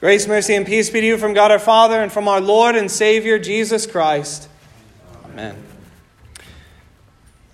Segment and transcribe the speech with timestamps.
[0.00, 2.74] Grace, mercy, and peace be to you from God our Father and from our Lord
[2.74, 4.48] and Savior Jesus Christ.
[5.26, 5.62] Amen.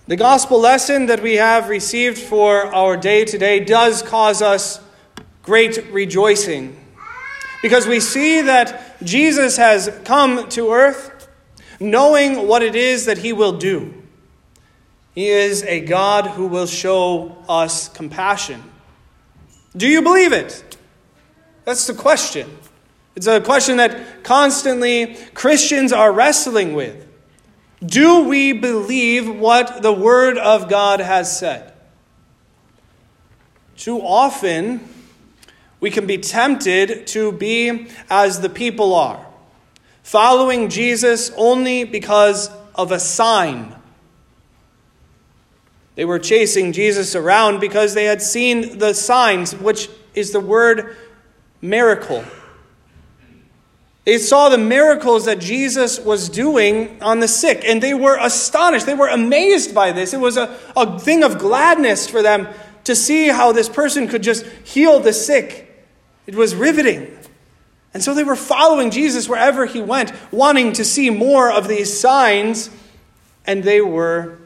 [0.07, 4.79] The gospel lesson that we have received for our day today does cause us
[5.43, 6.77] great rejoicing
[7.61, 11.27] because we see that Jesus has come to earth
[11.81, 13.93] knowing what it is that he will do.
[15.13, 18.63] He is a God who will show us compassion.
[19.75, 20.63] Do you believe it?
[21.67, 22.49] That's the question.
[23.17, 27.05] It's a question that constantly Christians are wrestling with.
[27.85, 31.73] Do we believe what the Word of God has said?
[33.75, 34.79] Too often,
[35.81, 39.25] we can be tempted to be as the people are,
[40.03, 43.75] following Jesus only because of a sign.
[45.95, 50.95] They were chasing Jesus around because they had seen the signs, which is the word
[51.67, 52.23] miracle.
[54.05, 58.85] They saw the miracles that Jesus was doing on the sick, and they were astonished.
[58.85, 60.13] They were amazed by this.
[60.13, 62.47] It was a, a thing of gladness for them
[62.85, 65.85] to see how this person could just heal the sick.
[66.25, 67.17] It was riveting.
[67.93, 71.99] And so they were following Jesus wherever he went, wanting to see more of these
[71.99, 72.69] signs,
[73.45, 74.37] and they were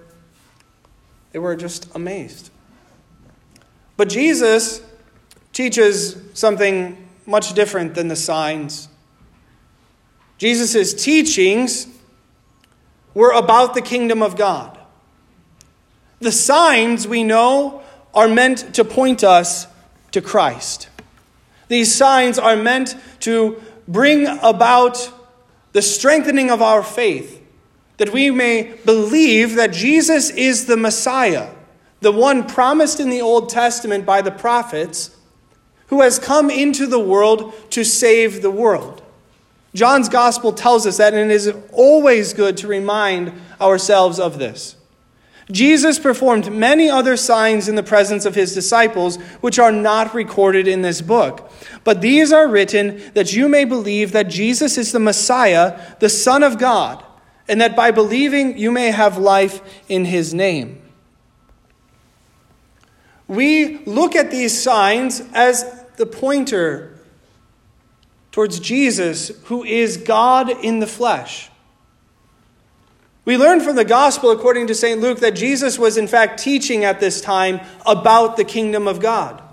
[1.34, 2.50] they were just amazed.
[3.96, 4.81] But Jesus
[5.53, 7.01] teaches something
[7.32, 8.90] much different than the signs.
[10.38, 11.88] Jesus' teachings
[13.14, 14.78] were about the kingdom of God.
[16.20, 17.82] The signs, we know,
[18.14, 19.68] are meant to point us
[20.12, 20.90] to Christ.
[21.68, 25.12] These signs are meant to bring about
[25.72, 27.42] the strengthening of our faith,
[27.98, 31.50] that we may believe that Jesus is the Messiah,
[32.02, 35.16] the one promised in the Old Testament by the prophets
[35.92, 39.03] who has come into the world to save the world.
[39.75, 44.78] John's gospel tells us that, and it is always good to remind ourselves of this.
[45.51, 50.66] Jesus performed many other signs in the presence of his disciples, which are not recorded
[50.66, 51.51] in this book.
[51.84, 56.41] But these are written that you may believe that Jesus is the Messiah, the Son
[56.41, 57.03] of God,
[57.50, 60.81] and that by believing you may have life in his name.
[63.28, 66.97] We look at these signs as the pointer
[68.31, 71.51] towards Jesus, who is God in the flesh.
[73.23, 75.00] We learn from the gospel, according to St.
[75.00, 79.44] Luke, that Jesus was in fact teaching at this time about the kingdom of God.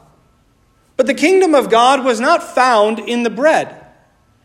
[0.96, 3.84] But the kingdom of God was not found in the bread,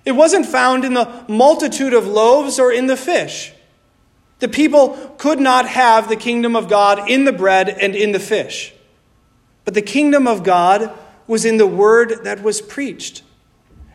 [0.04, 3.54] it wasn't found in the multitude of loaves or in the fish.
[4.40, 8.20] The people could not have the kingdom of God in the bread and in the
[8.20, 8.74] fish.
[9.64, 10.94] But the kingdom of God
[11.28, 13.24] was in the word that was preached.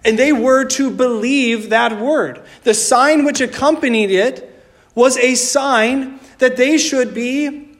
[0.04, 2.42] And they were to believe that word.
[2.62, 7.76] The sign which accompanied it was a sign that they should be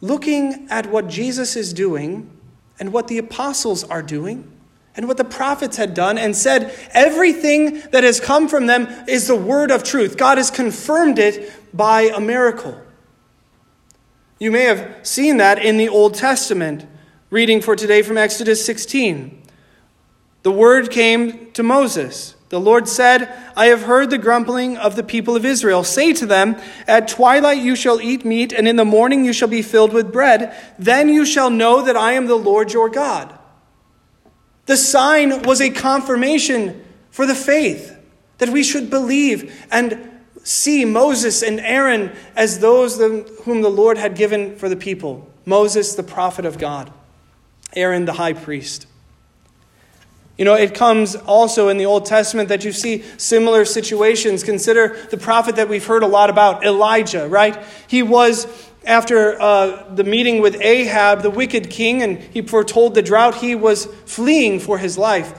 [0.00, 2.30] looking at what Jesus is doing
[2.78, 4.50] and what the apostles are doing
[4.94, 9.26] and what the prophets had done and said everything that has come from them is
[9.26, 10.16] the word of truth.
[10.16, 12.80] God has confirmed it by a miracle.
[14.38, 16.86] You may have seen that in the Old Testament.
[17.32, 19.40] Reading for today from Exodus 16.
[20.42, 22.36] The word came to Moses.
[22.50, 25.82] The Lord said, I have heard the grumbling of the people of Israel.
[25.82, 26.56] Say to them,
[26.86, 30.12] At twilight you shall eat meat, and in the morning you shall be filled with
[30.12, 30.54] bread.
[30.78, 33.32] Then you shall know that I am the Lord your God.
[34.66, 37.96] The sign was a confirmation for the faith
[38.36, 44.16] that we should believe and see Moses and Aaron as those whom the Lord had
[44.16, 45.32] given for the people.
[45.46, 46.92] Moses, the prophet of God.
[47.74, 48.86] Aaron the high priest.
[50.38, 54.42] You know, it comes also in the Old Testament that you see similar situations.
[54.42, 57.62] Consider the prophet that we've heard a lot about, Elijah, right?
[57.86, 58.46] He was,
[58.84, 63.54] after uh, the meeting with Ahab, the wicked king, and he foretold the drought, he
[63.54, 65.38] was fleeing for his life.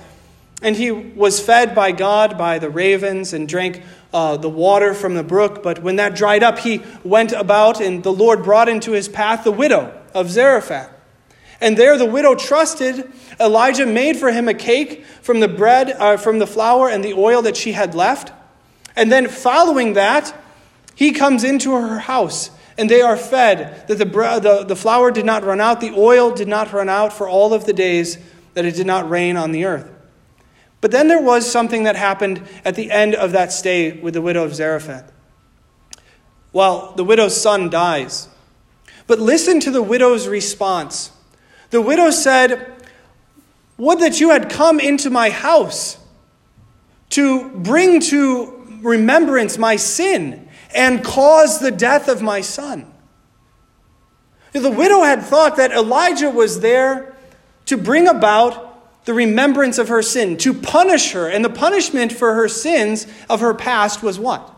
[0.61, 3.81] And he was fed by God by the ravens and drank
[4.13, 5.63] uh, the water from the brook.
[5.63, 9.43] But when that dried up, he went about, and the Lord brought into his path
[9.43, 10.91] the widow of Zarephath.
[11.63, 13.09] And there the widow trusted.
[13.39, 17.13] Elijah made for him a cake from the bread, uh, from the flour and the
[17.13, 18.33] oil that she had left.
[18.97, 20.35] And then following that,
[20.93, 23.87] he comes into her house and they are fed.
[23.87, 27.13] That the, the, the flour did not run out, the oil did not run out
[27.13, 28.17] for all of the days
[28.55, 29.89] that it did not rain on the earth.
[30.81, 34.21] But then there was something that happened at the end of that stay with the
[34.21, 35.13] widow of Zarephath.
[36.51, 38.27] Well, the widow's son dies.
[39.07, 41.11] But listen to the widow's response.
[41.73, 42.71] The widow said,
[43.79, 45.97] Would that you had come into my house
[47.09, 52.85] to bring to remembrance my sin and cause the death of my son.
[54.51, 57.15] The widow had thought that Elijah was there
[57.65, 61.27] to bring about the remembrance of her sin, to punish her.
[61.27, 64.55] And the punishment for her sins of her past was what?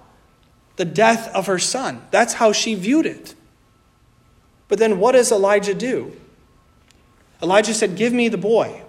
[0.75, 2.01] The death of her son.
[2.11, 3.35] That's how she viewed it.
[4.67, 6.11] But then what does Elijah do?
[7.45, 8.81] Elijah said, Give me the boy.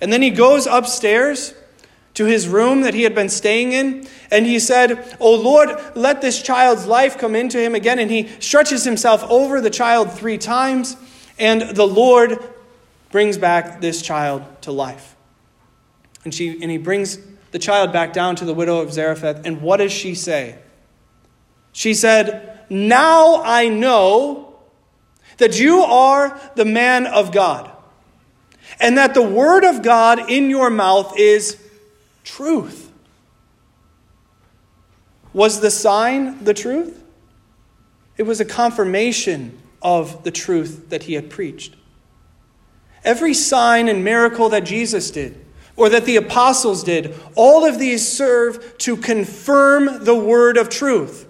[0.00, 1.54] And then he goes upstairs
[2.14, 6.20] to his room that he had been staying in, and he said, Oh Lord, let
[6.20, 8.00] this child's life come into him again.
[8.00, 10.96] And he stretches himself over the child three times,
[11.38, 12.38] and the Lord
[13.10, 15.14] brings back this child to life.
[16.24, 17.18] And, she, and he brings
[17.52, 20.58] the child back down to the widow of Zarephath, and what does she say?
[21.72, 24.54] She said, Now I know
[25.38, 27.70] that you are the man of God,
[28.80, 31.58] and that the word of God in your mouth is
[32.24, 32.90] truth.
[35.32, 37.02] Was the sign the truth?
[38.16, 41.74] It was a confirmation of the truth that he had preached.
[43.04, 45.44] Every sign and miracle that Jesus did,
[45.76, 51.26] or that the apostles did, all of these serve to confirm the word of truth.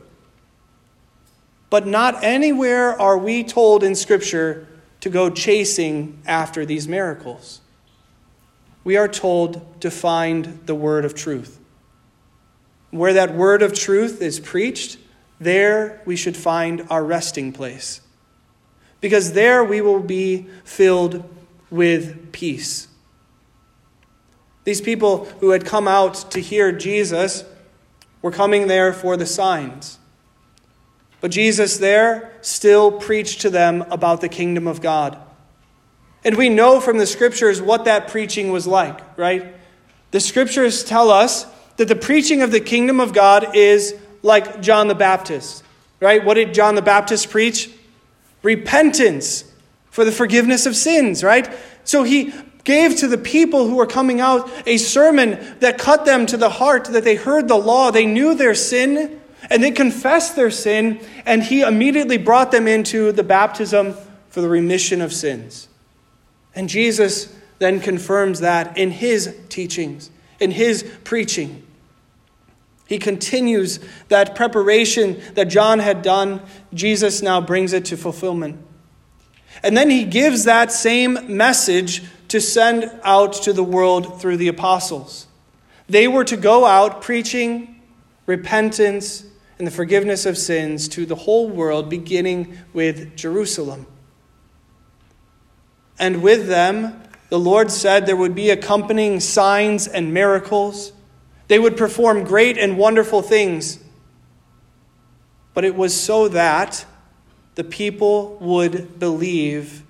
[1.70, 4.68] But not anywhere are we told in Scripture
[5.04, 7.60] to go chasing after these miracles
[8.84, 11.58] we are told to find the word of truth.
[12.90, 14.98] Where that word of truth is preached,
[15.40, 18.02] there we should find our resting place.
[19.00, 21.24] Because there we will be filled
[21.70, 22.88] with peace.
[24.64, 27.44] These people who had come out to hear Jesus
[28.22, 29.98] were coming there for the signs.
[31.24, 35.16] But Jesus there still preached to them about the kingdom of God.
[36.22, 39.54] And we know from the scriptures what that preaching was like, right?
[40.10, 41.46] The scriptures tell us
[41.78, 45.64] that the preaching of the kingdom of God is like John the Baptist,
[45.98, 46.22] right?
[46.22, 47.70] What did John the Baptist preach?
[48.42, 49.50] Repentance
[49.90, 51.50] for the forgiveness of sins, right?
[51.84, 52.34] So he
[52.64, 56.50] gave to the people who were coming out a sermon that cut them to the
[56.50, 59.22] heart, that they heard the law, they knew their sin,
[59.54, 63.94] and they confessed their sin, and he immediately brought them into the baptism
[64.28, 65.68] for the remission of sins.
[66.56, 70.10] And Jesus then confirms that in his teachings,
[70.40, 71.64] in his preaching.
[72.88, 73.78] He continues
[74.08, 76.42] that preparation that John had done,
[76.72, 78.60] Jesus now brings it to fulfillment.
[79.62, 84.48] And then he gives that same message to send out to the world through the
[84.48, 85.28] apostles.
[85.88, 87.80] They were to go out preaching
[88.26, 89.26] repentance
[89.58, 93.86] and the forgiveness of sins to the whole world, beginning with Jerusalem.
[95.98, 100.92] And with them, the Lord said there would be accompanying signs and miracles.
[101.48, 103.78] They would perform great and wonderful things.
[105.52, 106.84] But it was so that
[107.54, 109.84] the people would believe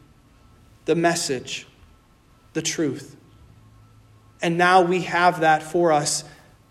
[0.84, 1.66] the message,
[2.52, 3.16] the truth.
[4.42, 6.24] And now we have that for us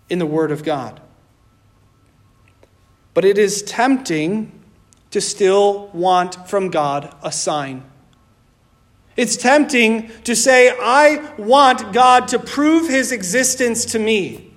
[0.09, 1.01] in the Word of God.
[3.13, 4.51] But it is tempting
[5.11, 7.83] to still want from God a sign.
[9.15, 14.53] It's tempting to say, I want God to prove his existence to me.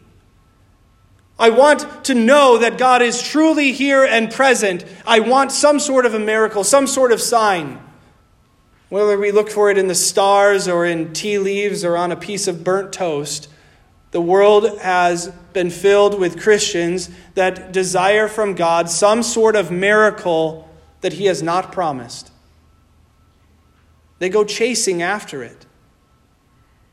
[1.39, 4.87] I want to know that God is truly here and present.
[5.07, 7.79] I want some sort of a miracle, some sort of sign.
[8.89, 12.17] Whether we look for it in the stars or in tea leaves or on a
[12.17, 13.49] piece of burnt toast,
[14.13, 20.69] the world has been filled with Christians that desire from God some sort of miracle
[21.01, 22.31] that He has not promised.
[24.19, 25.65] They go chasing after it,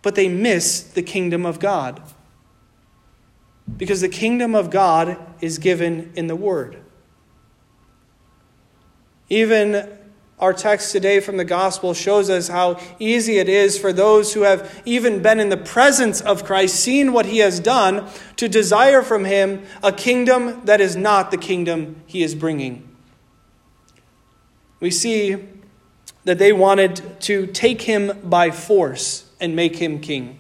[0.02, 2.02] but they miss the kingdom of God.
[3.76, 6.82] Because the kingdom of God is given in the Word.
[9.28, 9.90] Even
[10.40, 14.42] our text today from the gospel shows us how easy it is for those who
[14.42, 19.02] have even been in the presence of Christ, seen what he has done, to desire
[19.02, 22.90] from him a kingdom that is not the kingdom he is bringing.
[24.80, 25.38] We see
[26.26, 30.40] that they wanted to take him by force and make him king.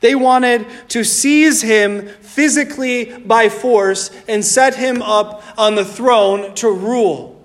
[0.00, 6.54] They wanted to seize him physically by force and set him up on the throne
[6.56, 7.39] to rule,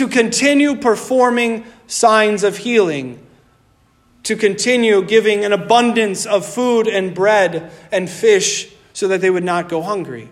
[0.00, 3.22] to continue performing signs of healing,
[4.22, 9.44] to continue giving an abundance of food and bread and fish so that they would
[9.44, 10.30] not go hungry.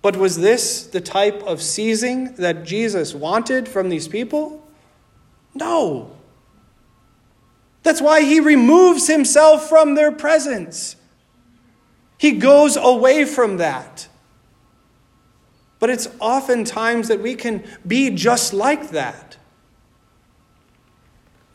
[0.00, 4.66] But was this the type of seizing that Jesus wanted from these people?
[5.52, 6.16] No.
[7.82, 10.96] That's why he removes himself from their presence.
[12.16, 14.08] He goes away from that.
[15.78, 19.36] But it's oftentimes that we can be just like that.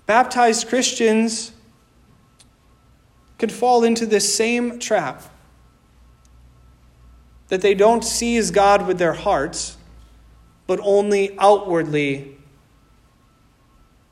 [0.05, 1.53] Baptized Christians
[3.37, 5.23] could fall into this same trap
[7.47, 9.77] that they don't seize God with their hearts,
[10.67, 12.37] but only outwardly.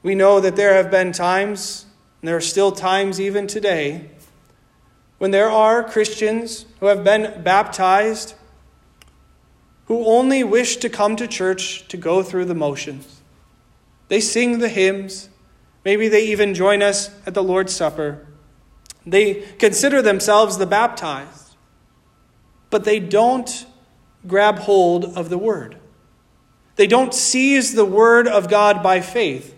[0.01, 1.85] We know that there have been times,
[2.21, 4.09] and there are still times even today,
[5.19, 8.33] when there are Christians who have been baptized
[9.89, 13.22] who only wish to come to church to go through the motions.
[14.08, 15.29] They sing the hymns.
[15.84, 18.27] Maybe they even join us at the Lord's Supper.
[19.03, 21.55] They consider themselves the baptized,
[22.69, 23.65] but they don't
[24.27, 25.77] grab hold of the Word.
[26.75, 29.55] They don't seize the Word of God by faith,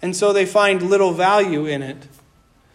[0.00, 2.06] and so they find little value in it.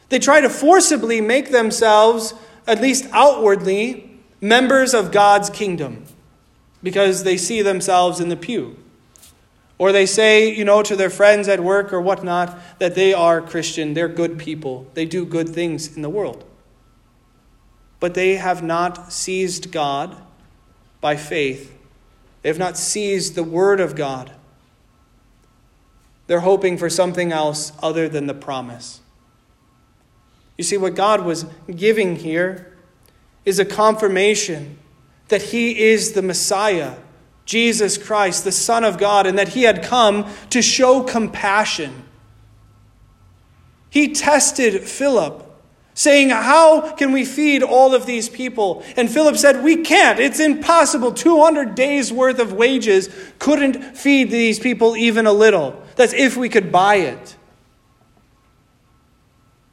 [0.09, 2.33] They try to forcibly make themselves,
[2.67, 6.05] at least outwardly, members of God's kingdom
[6.85, 8.77] because they see themselves in the pew.
[9.79, 13.41] Or they say, you know, to their friends at work or whatnot, that they are
[13.41, 16.45] Christian, they're good people, they do good things in the world.
[17.99, 20.15] But they have not seized God
[21.01, 21.75] by faith,
[22.43, 24.31] they have not seized the Word of God.
[26.27, 29.01] They're hoping for something else other than the promise.
[30.55, 32.75] You see, what God was giving here
[33.43, 34.77] is a confirmation
[35.27, 36.95] that he is the Messiah,
[37.45, 42.03] Jesus Christ, the Son of God, and that he had come to show compassion.
[43.89, 45.41] He tested Philip,
[45.93, 48.83] saying, How can we feed all of these people?
[48.97, 50.19] And Philip said, We can't.
[50.19, 51.13] It's impossible.
[51.13, 55.81] 200 days' worth of wages couldn't feed these people even a little.
[55.95, 57.35] That's if we could buy it.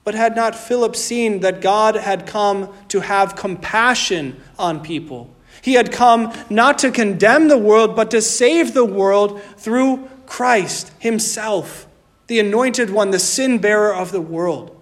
[0.05, 5.35] But had not Philip seen that God had come to have compassion on people?
[5.63, 10.91] He had come not to condemn the world, but to save the world through Christ
[10.99, 11.87] Himself,
[12.27, 14.77] the anointed one, the sin bearer of the world.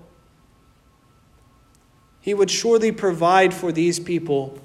[2.23, 4.59] He would surely provide for these people,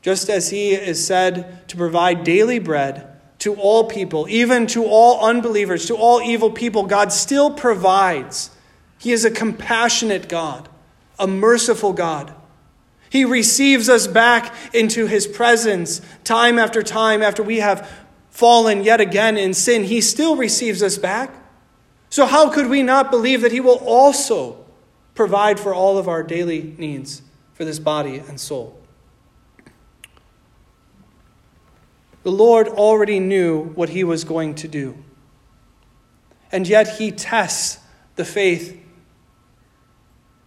[0.00, 5.22] just as He is said to provide daily bread to all people, even to all
[5.22, 6.84] unbelievers, to all evil people.
[6.84, 8.48] God still provides.
[8.98, 10.70] He is a compassionate God,
[11.18, 12.34] a merciful God.
[13.10, 17.88] He receives us back into his presence time after time after we have
[18.30, 19.84] fallen yet again in sin.
[19.84, 21.30] He still receives us back.
[22.10, 24.64] So, how could we not believe that he will also
[25.14, 27.22] provide for all of our daily needs
[27.54, 28.80] for this body and soul?
[32.24, 34.96] The Lord already knew what he was going to do.
[36.50, 37.78] And yet he tests
[38.16, 38.80] the faith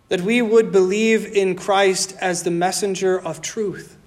[0.10, 3.98] that we would believe in Christ as the messenger of truth,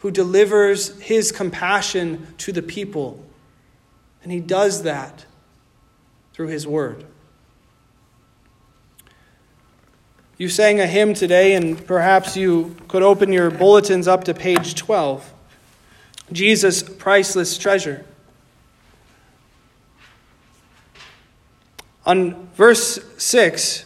[0.00, 3.24] who delivers his compassion to the people.
[4.22, 5.24] And he does that
[6.32, 7.04] through his word.
[10.38, 14.74] You sang a hymn today, and perhaps you could open your bulletins up to page
[14.74, 15.32] 12
[16.32, 18.04] Jesus, priceless treasure.
[22.04, 23.84] On verse 6,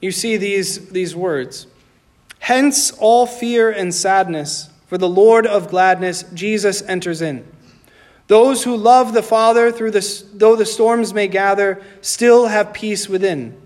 [0.00, 1.66] you see these, these words
[2.40, 7.46] Hence all fear and sadness, for the Lord of gladness, Jesus, enters in.
[8.28, 13.08] Those who love the Father, through the, though the storms may gather, still have peace
[13.08, 13.60] within.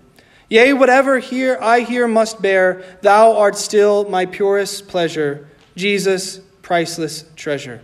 [0.49, 7.25] Yea, whatever here I here must bear, thou art still my purest pleasure, Jesus, priceless
[7.35, 7.81] treasure.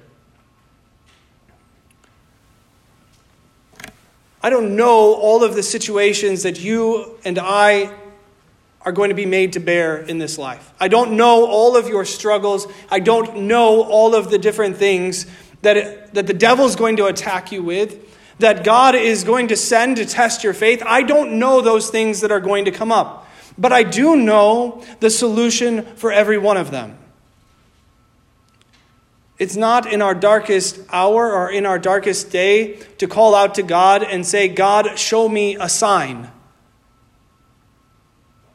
[4.43, 7.95] I don't know all of the situations that you and I
[8.83, 10.73] are going to be made to bear in this life.
[10.79, 12.67] I don't know all of your struggles.
[12.89, 15.25] I don't know all of the different things
[15.61, 19.55] that, it, that the devil's going to attack you with, that God is going to
[19.55, 20.81] send to test your faith.
[20.85, 23.27] I don't know those things that are going to come up.
[23.57, 26.97] But I do know the solution for every one of them.
[29.37, 33.63] It's not in our darkest hour or in our darkest day to call out to
[33.63, 36.31] God and say, God, show me a sign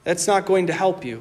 [0.07, 1.21] that's not going to help you.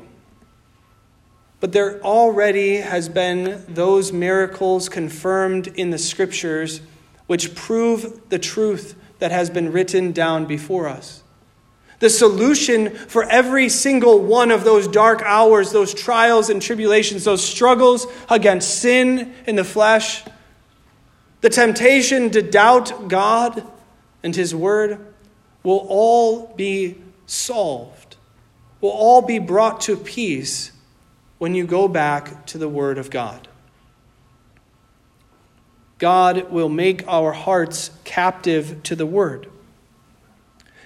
[1.59, 6.81] But there already has been those miracles confirmed in the scriptures
[7.25, 11.23] which prove the truth that has been written down before us.
[11.97, 17.43] The solution for every single one of those dark hours, those trials and tribulations, those
[17.43, 20.23] struggles against sin in the flesh,
[21.41, 23.65] the temptation to doubt God
[24.21, 24.99] and His Word,
[25.63, 28.14] will all be solved,
[28.81, 30.71] will all be brought to peace
[31.37, 33.47] when you go back to the Word of God.
[35.97, 39.49] God will make our hearts captive to the Word.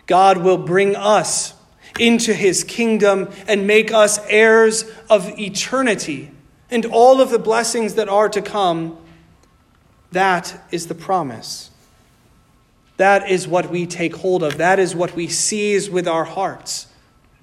[0.06, 1.54] God will bring us
[2.00, 6.32] into His kingdom and make us heirs of eternity
[6.72, 8.98] and all of the blessings that are to come.
[10.12, 11.72] That is the promise.
[12.98, 14.58] That is what we take hold of.
[14.58, 16.88] That is what we seize with our hearts.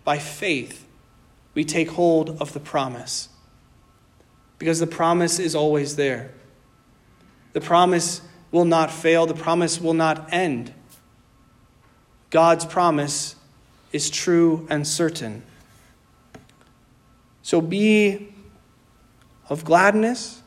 [0.06, 0.86] By faith,
[1.52, 3.28] we take hold of the promise.
[4.56, 6.30] Because the promise is always there.
[7.54, 8.20] The promise
[8.52, 10.72] will not fail, the promise will not end.
[12.30, 13.34] God's promise
[13.92, 15.42] is true and certain.
[17.42, 18.32] So be
[19.48, 20.40] of gladness,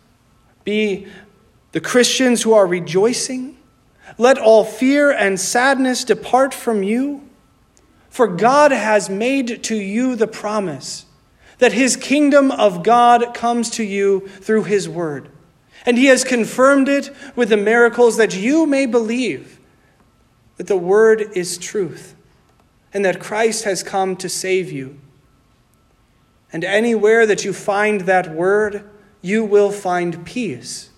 [0.63, 1.07] be
[1.73, 3.57] the Christians who are rejoicing.
[4.17, 7.28] Let all fear and sadness depart from you,
[8.09, 11.05] for God has made to you the promise
[11.59, 15.29] that his kingdom of God comes to you through his word.
[15.85, 19.59] And he has confirmed it with the miracles that you may believe
[20.57, 22.15] that the word is truth
[22.93, 24.99] and that Christ has come to save you.
[26.51, 28.89] And anywhere that you find that word,
[29.21, 30.89] you will find peace.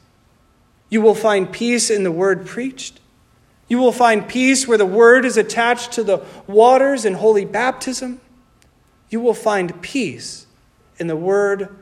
[0.89, 3.00] You will find peace in the word preached.
[3.71, 8.19] You will find peace where the word is attached to the waters in holy baptism.
[9.09, 10.45] You will find peace
[10.97, 11.73] in the word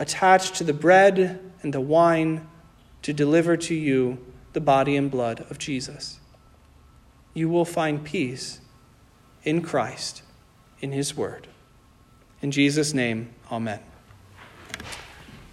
[0.00, 2.48] attached to the bread and the wine
[3.02, 4.18] to deliver to you
[4.54, 6.18] the body and blood of Jesus.
[7.32, 8.58] You will find peace
[9.44, 10.24] in Christ,
[10.80, 11.46] in His Word.
[12.42, 13.78] In Jesus' name, Amen.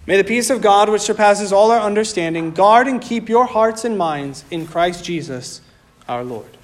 [0.06, 3.84] May the peace of God, which surpasses all our understanding, guard and keep your hearts
[3.84, 5.60] and minds in Christ Jesus
[6.08, 6.57] our Lord.